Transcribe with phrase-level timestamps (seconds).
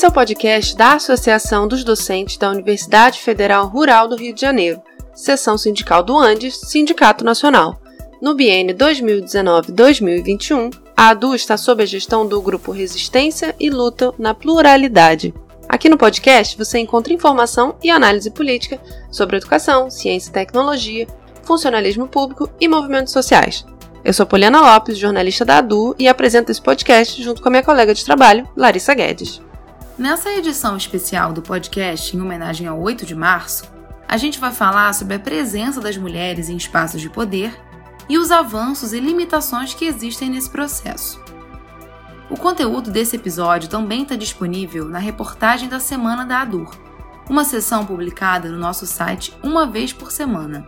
[0.00, 4.40] Esse é o podcast da Associação dos Docentes da Universidade Federal Rural do Rio de
[4.40, 4.80] Janeiro,
[5.14, 7.78] seção sindical do Andes, Sindicato Nacional.
[8.18, 14.32] No biênio 2019-2021, a ADU está sob a gestão do grupo Resistência e Luta na
[14.32, 15.34] Pluralidade.
[15.68, 18.80] Aqui no podcast você encontra informação e análise política
[19.10, 21.06] sobre educação, ciência e tecnologia,
[21.42, 23.66] funcionalismo público e movimentos sociais.
[24.02, 27.62] Eu sou Poliana Lopes, jornalista da ADU, e apresento esse podcast junto com a minha
[27.62, 29.42] colega de trabalho, Larissa Guedes.
[30.00, 33.64] Nessa edição especial do podcast, em homenagem ao 8 de março,
[34.08, 37.54] a gente vai falar sobre a presença das mulheres em espaços de poder
[38.08, 41.22] e os avanços e limitações que existem nesse processo.
[42.30, 46.74] O conteúdo desse episódio também está disponível na reportagem da Semana da ADUR,
[47.28, 50.66] uma sessão publicada no nosso site uma vez por semana.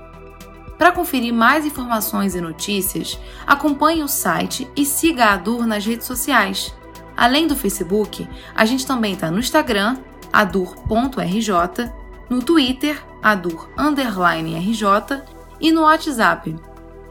[0.76, 6.06] Para conferir mais informações e notícias, acompanhe o site e siga a ADUR nas redes
[6.06, 6.74] sociais.
[7.16, 9.98] Além do Facebook, a gente também está no Instagram,
[10.32, 11.90] adur.rj,
[12.28, 15.22] no Twitter, adur_rj
[15.60, 16.56] e no WhatsApp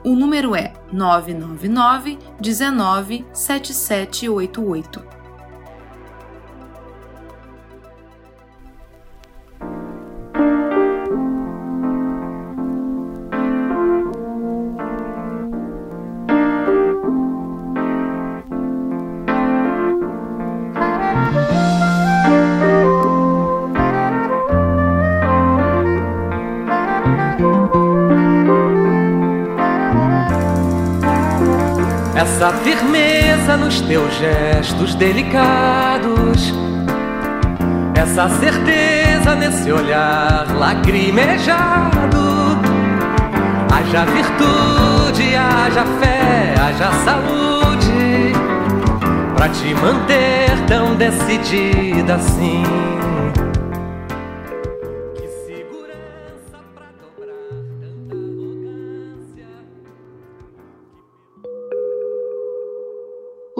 [0.03, 5.20] o número é 999 19 7788.
[32.41, 36.51] Essa firmeza nos teus gestos delicados,
[37.93, 42.17] essa certeza nesse olhar lacrimejado.
[43.71, 48.33] Haja virtude, haja fé, haja saúde,
[49.35, 52.63] pra te manter tão decidida assim.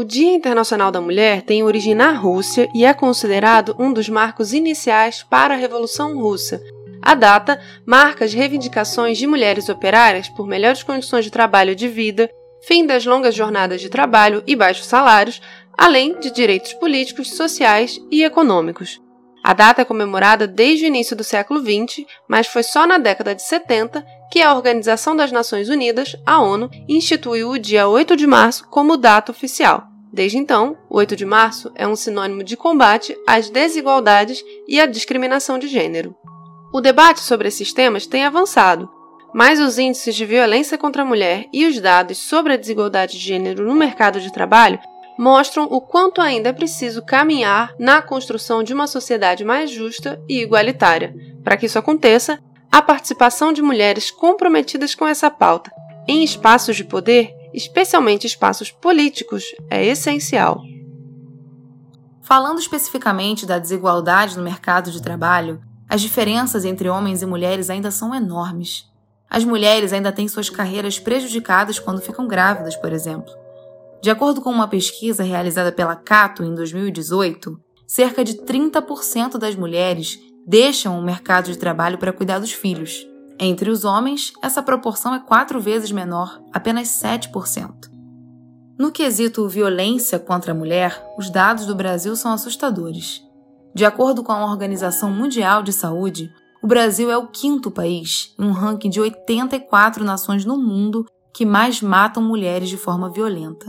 [0.01, 4.51] O Dia Internacional da Mulher tem origem na Rússia e é considerado um dos marcos
[4.51, 6.59] iniciais para a Revolução Russa.
[6.99, 11.87] A data marca as reivindicações de mulheres operárias por melhores condições de trabalho e de
[11.87, 12.27] vida,
[12.63, 15.39] fim das longas jornadas de trabalho e baixos salários,
[15.77, 18.99] além de direitos políticos, sociais e econômicos.
[19.43, 23.35] A data é comemorada desde o início do século XX, mas foi só na década
[23.35, 28.25] de 70 que a Organização das Nações Unidas, a ONU, instituiu o dia 8 de
[28.25, 29.90] março como data oficial.
[30.13, 34.85] Desde então, o 8 de março é um sinônimo de combate às desigualdades e à
[34.85, 36.13] discriminação de gênero.
[36.73, 38.89] O debate sobre esses temas tem avançado,
[39.33, 43.23] mas os índices de violência contra a mulher e os dados sobre a desigualdade de
[43.23, 44.79] gênero no mercado de trabalho
[45.17, 50.41] mostram o quanto ainda é preciso caminhar na construção de uma sociedade mais justa e
[50.41, 51.13] igualitária.
[51.43, 52.39] Para que isso aconteça,
[52.71, 55.71] a participação de mulheres comprometidas com essa pauta
[56.07, 60.61] em espaços de poder especialmente espaços políticos, é essencial.
[62.21, 67.91] Falando especificamente da desigualdade no mercado de trabalho, as diferenças entre homens e mulheres ainda
[67.91, 68.85] são enormes.
[69.29, 73.33] As mulheres ainda têm suas carreiras prejudicadas quando ficam grávidas, por exemplo.
[74.01, 80.17] De acordo com uma pesquisa realizada pela Cato em 2018, cerca de 30% das mulheres
[80.47, 83.05] deixam o mercado de trabalho para cuidar dos filhos.
[83.43, 87.89] Entre os homens, essa proporção é quatro vezes menor, apenas 7%.
[88.77, 93.19] No quesito violência contra a mulher, os dados do Brasil são assustadores.
[93.73, 96.31] De acordo com a Organização Mundial de Saúde,
[96.61, 101.03] o Brasil é o quinto país, em um ranking de 84 nações no mundo,
[101.33, 103.65] que mais matam mulheres de forma violenta.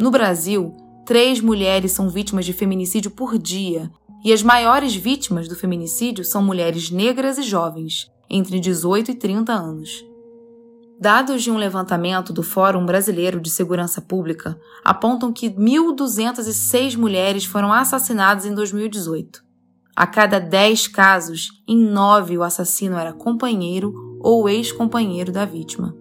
[0.00, 0.74] No Brasil,
[1.04, 3.90] três mulheres são vítimas de feminicídio por dia,
[4.24, 9.52] e as maiores vítimas do feminicídio são mulheres negras e jovens, entre 18 e 30
[9.52, 10.04] anos.
[10.98, 17.72] Dados de um levantamento do Fórum Brasileiro de Segurança Pública apontam que 1.206 mulheres foram
[17.72, 19.44] assassinadas em 2018.
[19.94, 25.94] A cada 10 casos, em 9 o assassino era companheiro ou ex-companheiro da vítima.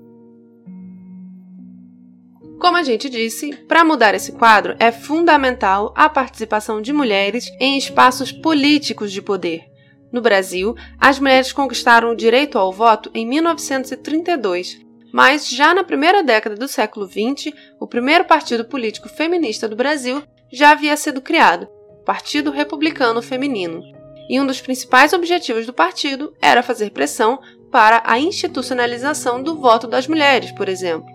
[2.60, 7.76] Como a gente disse, para mudar esse quadro é fundamental a participação de mulheres em
[7.76, 9.71] espaços políticos de poder.
[10.12, 14.80] No Brasil, as mulheres conquistaram o direito ao voto em 1932,
[15.12, 20.24] mas já na primeira década do século XX, o primeiro partido político feminista do Brasil
[20.52, 23.82] já havia sido criado, o Partido Republicano Feminino.
[24.30, 27.40] E um dos principais objetivos do partido era fazer pressão
[27.72, 31.10] para a institucionalização do voto das mulheres, por exemplo.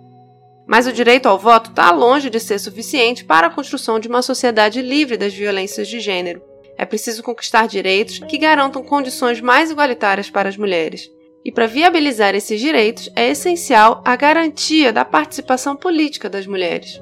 [0.67, 4.23] Mas o direito ao voto está longe de ser suficiente para a construção de uma
[4.23, 6.43] sociedade livre das violências de gênero.
[6.77, 11.11] É preciso conquistar direitos que garantam condições mais igualitárias para as mulheres.
[11.45, 17.01] E para viabilizar esses direitos é essencial a garantia da participação política das mulheres.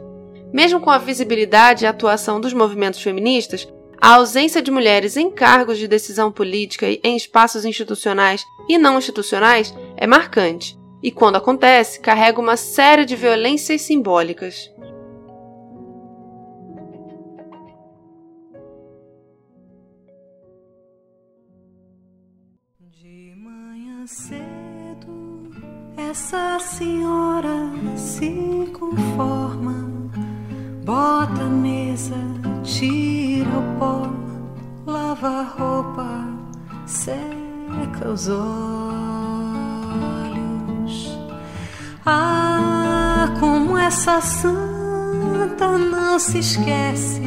[0.52, 3.66] Mesmo com a visibilidade e atuação dos movimentos feministas,
[4.00, 8.98] a ausência de mulheres em cargos de decisão política e em espaços institucionais e não
[8.98, 14.70] institucionais é marcante, e quando acontece, carrega uma série de violências simbólicas.
[24.06, 25.50] Cedo,
[25.96, 29.90] essa senhora se conforma,
[30.84, 32.16] bota a mesa,
[32.62, 34.12] tira o pó,
[34.86, 36.28] lava a roupa,
[36.86, 38.44] seca os olhos.
[42.04, 47.22] Ah, como essa santa não se esquece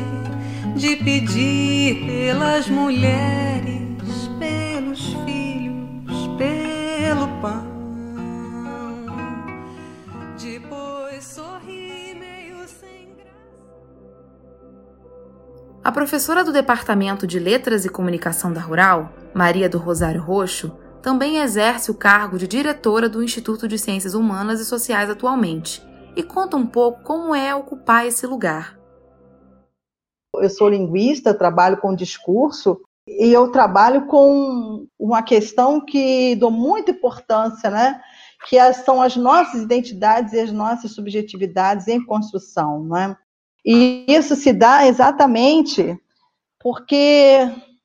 [0.75, 3.56] de pedir pelas mulheres,
[15.87, 21.37] A professora do Departamento de Letras e Comunicação da Rural, Maria do Rosário Roxo, também
[21.37, 25.81] exerce o cargo de diretora do Instituto de Ciências Humanas e Sociais atualmente
[26.13, 28.77] e conta um pouco como é ocupar esse lugar.
[30.35, 36.91] eu sou linguista, trabalho com discurso e eu trabalho com uma questão que dou muita
[36.91, 38.01] importância, né?
[38.49, 43.15] Que as- são as nossas identidades e as nossas subjetividades em construção, né?
[43.69, 45.99] E isso se dá exatamente
[46.57, 47.37] porque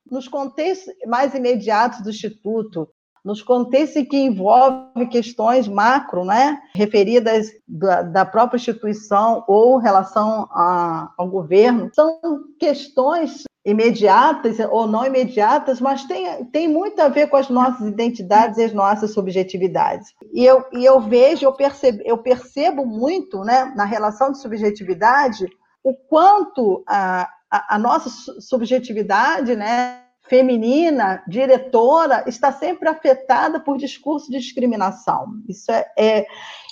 [0.08, 2.88] nos contextos mais imediatos do Instituto,
[3.24, 11.10] nos contextos que envolvem questões macro, né, referidas da, da própria instituição ou relação a-
[11.18, 12.20] ao governo, são
[12.60, 18.58] questões imediatas ou não imediatas, mas tem, tem muito a ver com as nossas identidades
[18.58, 20.12] e as nossas subjetividades.
[20.32, 25.46] E eu, e eu vejo, eu percebo, eu percebo muito né, na relação de subjetividade
[25.82, 33.76] o quanto a, a, a nossa su- subjetividade né, feminina, diretora, está sempre afetada por
[33.76, 35.26] discurso de discriminação.
[35.48, 36.26] Isso é, é-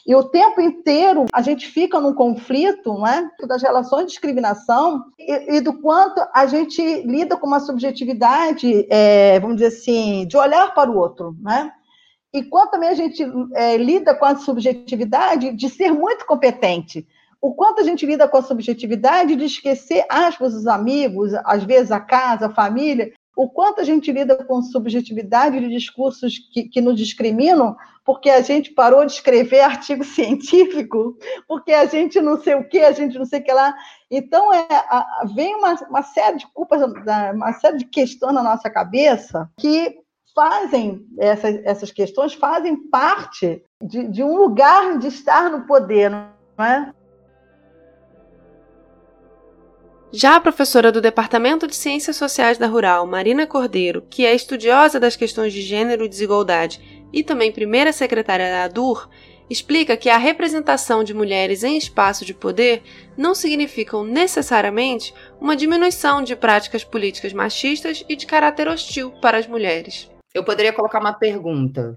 [0.06, 3.30] e o tempo inteiro a gente fica num conflito, não é?
[3.46, 9.38] Das relações de discriminação e, e do quanto a gente lida com uma subjetividade, é,
[9.40, 11.70] vamos dizer assim, de olhar para o outro, né?
[12.32, 13.22] E quanto também a gente
[13.54, 17.06] é, lida com a subjetividade de ser muito competente.
[17.40, 21.90] O quanto a gente lida com a subjetividade de esquecer, aspas, os amigos, às vezes
[21.90, 26.80] a casa, a família, o quanto a gente lida com subjetividade de discursos que, que
[26.80, 31.16] nos discriminam, porque a gente parou de escrever artigo científico,
[31.48, 33.74] porque a gente não sei o que, a gente não sei o que lá.
[34.10, 38.68] Então, é, a- vem uma, uma série de culpas, uma série de questões na nossa
[38.68, 39.96] cabeça que
[40.34, 46.64] fazem, essas, essas questões fazem parte de, de um lugar de estar no poder, não
[46.64, 46.92] é?
[50.12, 54.98] Já a professora do Departamento de Ciências Sociais da Rural, Marina Cordeiro, que é estudiosa
[54.98, 59.08] das questões de gênero e desigualdade e também primeira secretária da ADUR,
[59.48, 62.82] explica que a representação de mulheres em espaço de poder
[63.16, 69.46] não significam necessariamente uma diminuição de práticas políticas machistas e de caráter hostil para as
[69.46, 70.10] mulheres.
[70.34, 71.96] Eu poderia colocar uma pergunta.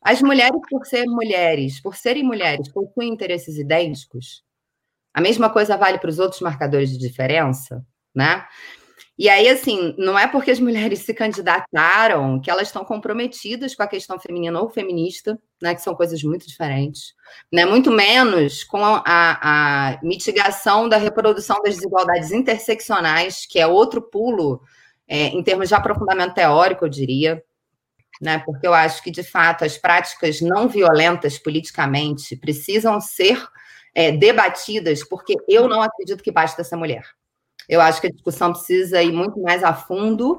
[0.00, 4.42] As mulheres, por serem mulheres, por serem mulheres, possuem interesses idênticos?
[5.14, 8.44] A mesma coisa vale para os outros marcadores de diferença, né?
[9.18, 13.82] E aí, assim, não é porque as mulheres se candidataram que elas estão comprometidas com
[13.82, 15.74] a questão feminina ou feminista, né?
[15.74, 17.14] Que são coisas muito diferentes,
[17.52, 17.64] né?
[17.64, 24.62] Muito menos com a, a mitigação da reprodução das desigualdades interseccionais, que é outro pulo
[25.06, 27.44] é, em termos de aprofundamento teórico, eu diria,
[28.20, 28.38] né?
[28.38, 33.38] Porque eu acho que, de fato, as práticas não violentas politicamente precisam ser
[33.94, 37.04] é, debatidas, porque eu não acredito que basta essa mulher.
[37.68, 40.38] Eu acho que a discussão precisa ir muito mais a fundo.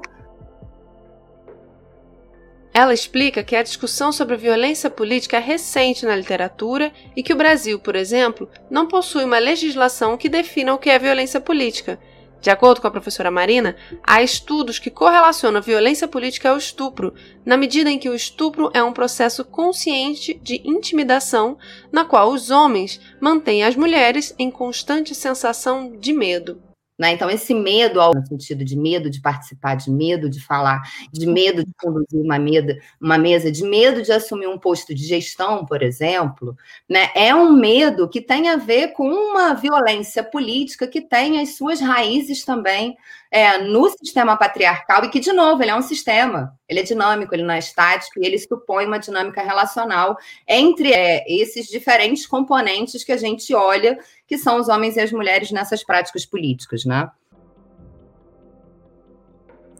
[2.72, 7.36] Ela explica que a discussão sobre violência política é recente na literatura e que o
[7.36, 12.00] Brasil, por exemplo, não possui uma legislação que defina o que é violência política.
[12.44, 17.14] De acordo com a professora Marina, há estudos que correlacionam a violência política ao estupro,
[17.42, 21.56] na medida em que o estupro é um processo consciente de intimidação,
[21.90, 26.60] na qual os homens mantêm as mulheres em constante sensação de medo.
[26.98, 27.12] Né?
[27.12, 30.82] Então, esse medo, no sentido de medo de participar, de medo de falar,
[31.12, 35.04] de medo de conduzir uma, mesa, uma mesa, de medo de assumir um posto de
[35.04, 36.56] gestão, por exemplo,
[36.88, 37.10] né?
[37.14, 41.80] é um medo que tem a ver com uma violência política que tem as suas
[41.80, 42.96] raízes também
[43.28, 47.34] é, no sistema patriarcal, e que, de novo, ele é um sistema, ele é dinâmico,
[47.34, 50.16] ele não é estático, e ele supõe uma dinâmica relacional
[50.46, 55.12] entre é, esses diferentes componentes que a gente olha que são os homens e as
[55.12, 57.08] mulheres nessas práticas políticas, né?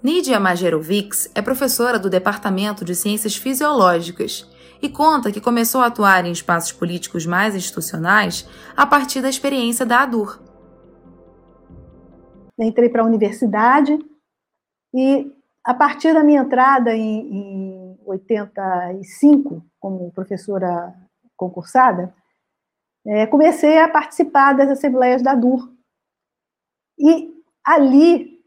[0.03, 4.47] Nidia Majerovics é professora do Departamento de Ciências Fisiológicas
[4.83, 8.47] e conta que começou a atuar em espaços políticos mais institucionais
[8.77, 10.43] a partir da experiência da ADUR.
[12.59, 13.99] Entrei para a universidade
[14.95, 15.33] e,
[15.65, 20.95] a partir da minha entrada em, em 85, como professora
[21.37, 22.15] concursada,
[23.07, 25.73] é, comecei a participar das assembleias da DUR.
[26.99, 27.33] E
[27.65, 28.41] ali,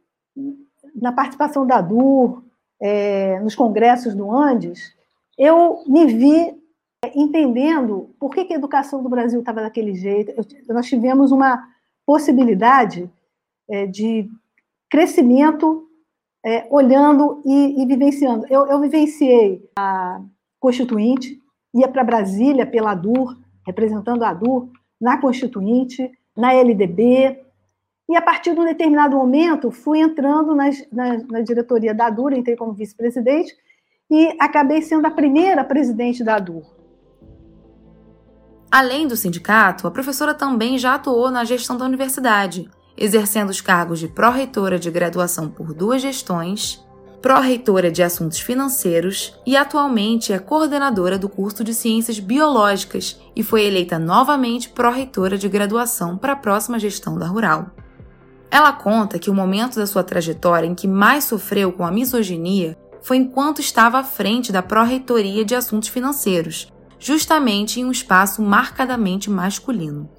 [0.96, 2.44] na participação da DUR,
[2.80, 4.96] é, nos congressos do Andes,
[5.38, 6.56] eu me vi
[7.16, 10.32] entendendo por que, que a educação do Brasil estava daquele jeito.
[10.32, 11.68] Eu, nós tivemos uma
[12.06, 13.10] possibilidade
[13.70, 14.30] é, de
[14.90, 15.87] crescimento
[16.48, 18.46] é, olhando e, e vivenciando.
[18.50, 20.22] Eu, eu, vivenciei a
[20.58, 21.38] Constituinte,
[21.75, 27.38] ia para Brasília pela DUR, representando a ADU na Constituinte, na LDB,
[28.08, 32.32] e a partir de um determinado momento fui entrando nas, na, na diretoria da ADUR,
[32.32, 33.54] entrei como vice-presidente,
[34.10, 36.63] e acabei sendo a primeira presidente da ADUR.
[38.72, 44.00] Além do sindicato, a professora também já atuou na gestão da universidade, exercendo os cargos
[44.00, 46.86] de pró-reitora de graduação por duas gestões
[47.22, 53.66] pró-reitora de Assuntos Financeiros e atualmente é coordenadora do curso de Ciências Biológicas e foi
[53.66, 57.72] eleita novamente pró-reitora de graduação para a próxima gestão da Rural.
[58.50, 62.77] Ela conta que o momento da sua trajetória em que mais sofreu com a misoginia
[63.01, 69.30] foi enquanto estava à frente da pró-reitoria de Assuntos Financeiros, justamente em um espaço marcadamente
[69.30, 70.10] masculino.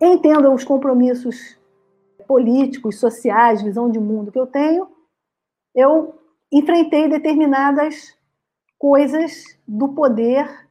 [0.00, 1.58] Entenda os compromissos
[2.26, 4.88] políticos, sociais, visão de mundo que eu tenho,
[5.74, 6.18] eu
[6.52, 8.16] enfrentei determinadas
[8.78, 10.68] coisas do poder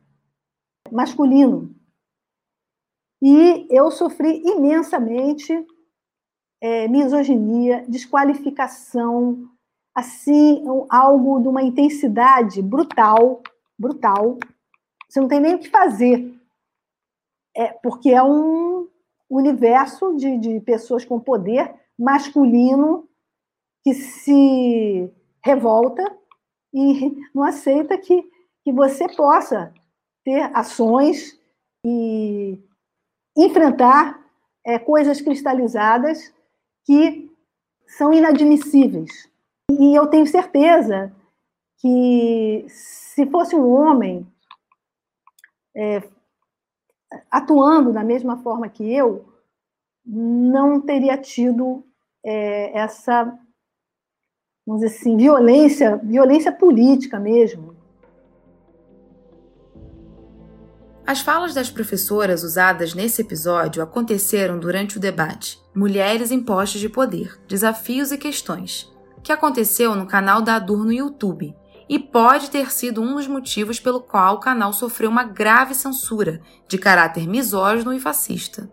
[0.91, 1.73] masculino.
[3.21, 5.65] E eu sofri imensamente
[6.61, 9.49] é, misoginia, desqualificação,
[9.93, 13.41] assim, algo de uma intensidade brutal,
[13.77, 14.37] brutal.
[15.07, 16.33] Você não tem nem o que fazer.
[17.55, 18.87] É, porque é um,
[19.29, 23.07] universo de, de pessoas com poder masculino
[23.83, 25.11] que se
[25.43, 26.03] revolta
[26.73, 28.23] e não aceita que,
[28.63, 29.73] que você possa
[30.23, 31.39] ter ações
[31.85, 32.59] e
[33.37, 34.19] enfrentar
[34.65, 36.33] é, coisas cristalizadas
[36.83, 37.29] que
[37.87, 39.29] são inadmissíveis.
[39.69, 41.15] E eu tenho certeza
[41.79, 44.25] que se fosse um homem
[45.75, 46.01] é,
[47.35, 49.25] atuando da mesma forma que eu,
[50.05, 51.83] não teria tido
[52.23, 53.25] é, essa,
[54.65, 57.75] vamos dizer assim, violência, violência política mesmo.
[61.05, 66.87] As falas das professoras usadas nesse episódio aconteceram durante o debate Mulheres em Postos de
[66.87, 68.89] Poder, Desafios e Questões,
[69.21, 71.53] que aconteceu no canal da ADUR no YouTube
[71.87, 76.41] e pode ter sido um dos motivos pelo qual o canal sofreu uma grave censura
[76.67, 78.69] de caráter misógino e fascista.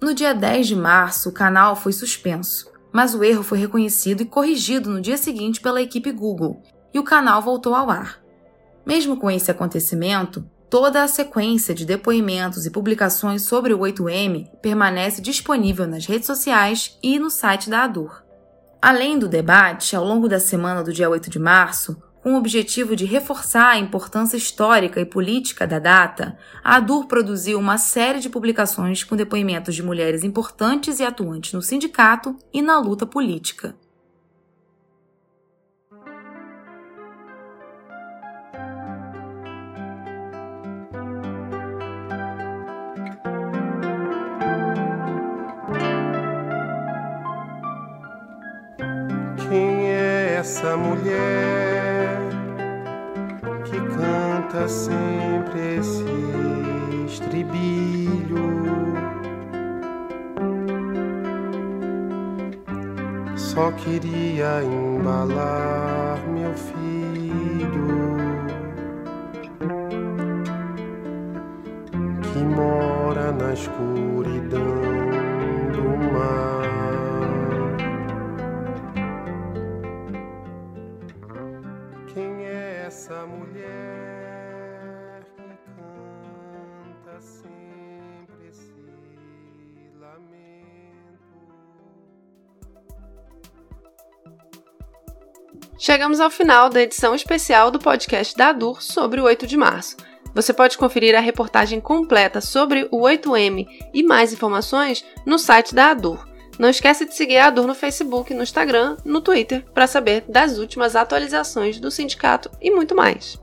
[0.00, 4.26] No dia 10 de março, o canal foi suspenso, mas o erro foi reconhecido e
[4.26, 6.62] corrigido no dia seguinte pela equipe Google,
[6.94, 8.20] e o canal voltou ao ar.
[8.86, 15.20] Mesmo com esse acontecimento, toda a sequência de depoimentos e publicações sobre o 8M permanece
[15.20, 18.22] disponível nas redes sociais e no site da ADUR.
[18.80, 22.96] Além do debate, ao longo da semana do dia 8 de março, com o objetivo
[22.96, 28.28] de reforçar a importância histórica e política da data, a ADUR produziu uma série de
[28.28, 33.74] publicações com depoimentos de mulheres importantes e atuantes no sindicato e na luta política.
[49.48, 51.77] Quem é essa mulher?
[54.66, 56.04] Sempre esse
[57.06, 58.48] estribilho.
[63.36, 68.16] Só queria embalar meu filho
[72.22, 74.77] que mora na escuridão
[95.80, 99.96] Chegamos ao final da edição especial do podcast da ADUR sobre o 8 de março.
[100.34, 105.92] Você pode conferir a reportagem completa sobre o 8M e mais informações no site da
[105.92, 106.26] ADUR.
[106.58, 110.58] Não esqueça de seguir a ADUR no Facebook, no Instagram, no Twitter, para saber das
[110.58, 113.40] últimas atualizações do sindicato e muito mais.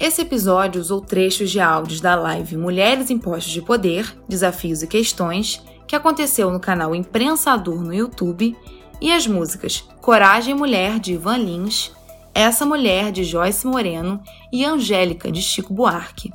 [0.00, 4.86] Esse episódio usou trechos de áudios da live Mulheres em Postos de Poder, Desafios e
[4.86, 8.56] Questões, que aconteceu no canal Imprensa ADUR no YouTube,
[9.00, 11.92] e as músicas Coragem Mulher, de Ivan Lins,
[12.34, 16.32] Essa Mulher, de Joyce Moreno e Angélica, de Chico Buarque.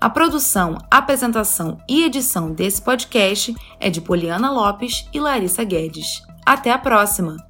[0.00, 6.22] A produção, apresentação e edição desse podcast é de Poliana Lopes e Larissa Guedes.
[6.46, 7.49] Até a próxima!